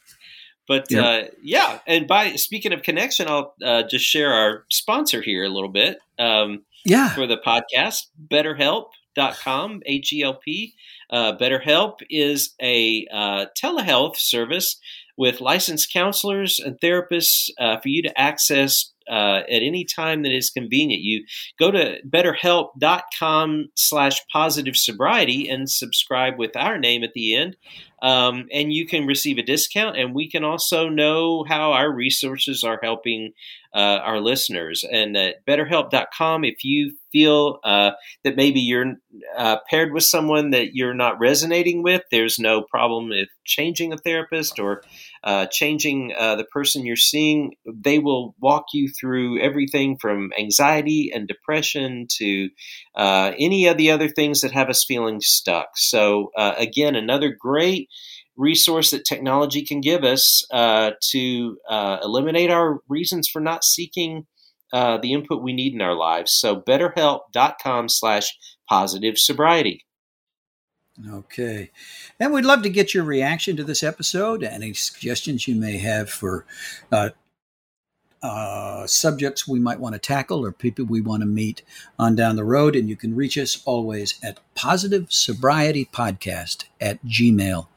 [0.67, 1.05] But yeah.
[1.05, 5.49] Uh, yeah, and by speaking of connection, I'll uh, just share our sponsor here a
[5.49, 5.97] little bit.
[6.17, 10.73] Um, yeah, for the podcast, BetterHelp.com, H E L P.
[11.09, 14.79] Uh, BetterHelp is a uh, telehealth service
[15.17, 20.31] with licensed counselors and therapists uh, for you to access uh, at any time that
[20.31, 21.03] is convenient.
[21.03, 21.25] You
[21.59, 27.57] go to betterhelp.com slash positive sobriety and subscribe with our name at the end.
[28.03, 32.61] Um, and you can receive a discount, and we can also know how our resources
[32.63, 33.31] are helping
[33.73, 34.83] uh, our listeners.
[34.91, 37.91] And at betterhelp.com, if you feel uh,
[38.23, 38.93] that maybe you're
[39.37, 43.97] uh, paired with someone that you're not resonating with, there's no problem with changing a
[43.97, 44.83] therapist or
[45.23, 47.53] uh, changing uh, the person you're seeing.
[47.65, 52.49] They will walk you through everything from anxiety and depression to
[52.95, 55.69] uh, any of the other things that have us feeling stuck.
[55.75, 57.89] So, uh, again, another great
[58.35, 64.25] resource that technology can give us uh, to uh, eliminate our reasons for not seeking
[64.71, 66.33] uh, the input we need in our lives.
[66.33, 68.35] So betterhelp.com slash
[68.67, 69.85] positive sobriety.
[71.11, 71.71] Okay.
[72.19, 76.09] And we'd love to get your reaction to this episode, any suggestions you may have
[76.09, 76.45] for
[76.91, 77.09] uh,
[78.21, 81.63] uh, subjects we might want to tackle or people we want to meet
[81.97, 82.75] on down the road.
[82.75, 87.67] And you can reach us always at positive sobriety podcast at gmail.com.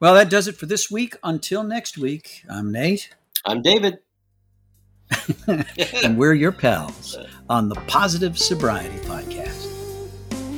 [0.00, 1.16] Well, that does it for this week.
[1.22, 3.14] Until next week, I'm Nate.
[3.44, 3.98] I'm David.
[5.46, 7.18] and we're your pals
[7.50, 9.68] on the Positive Sobriety Podcast.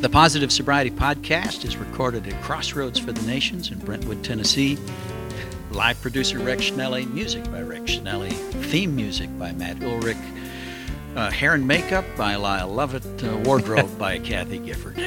[0.03, 4.77] The Positive Sobriety Podcast is recorded at Crossroads for the Nations in Brentwood, Tennessee.
[5.71, 8.33] Live producer Rex Schnelly, music by Rex Schnelly,
[8.65, 10.17] theme music by Matt Ulrich,
[11.17, 14.99] uh, hair and makeup by Lyle Lovett, uh, wardrobe by Kathy Gifford.